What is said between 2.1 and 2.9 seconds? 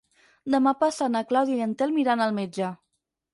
al metge.